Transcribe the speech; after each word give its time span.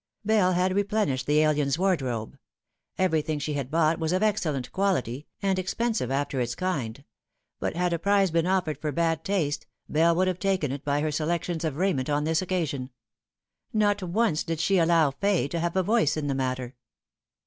Bell 0.25 0.53
had 0.53 0.73
replenished 0.73 1.27
the 1.27 1.41
alien's 1.41 1.77
wardrobe. 1.77 2.35
Everything 2.97 3.37
she 3.37 3.53
had 3.53 3.69
bought 3.69 3.99
was 3.99 4.11
of 4.11 4.23
excellent 4.23 4.71
quality, 4.71 5.27
and 5.43 5.59
expensive 5.59 6.09
after 6.09 6.39
its 6.39 6.55
kind; 6.55 7.03
but 7.59 7.75
had 7.75 7.93
a 7.93 7.99
prize 7.99 8.31
been 8.31 8.47
offered 8.47 8.79
for 8.79 8.91
bad 8.91 9.23
taste, 9.23 9.67
Bell 9.87 10.15
would 10.15 10.27
have 10.27 10.39
taken 10.39 10.71
it 10.71 10.83
by 10.83 11.01
her 11.01 11.11
selections 11.11 11.63
of 11.63 11.75
raiment 11.77 12.09
on 12.09 12.23
this 12.23 12.41
occasion. 12.41 12.89
Not 13.73 14.01
once 14.01 14.43
did 14.43 14.59
she 14.59 14.79
allow 14.79 15.11
Fay 15.11 15.47
to 15.49 15.59
have 15.59 15.75
a 15.75 15.83
voice 15.83 16.17
in 16.17 16.25
the 16.25 16.33
matter. 16.33 16.73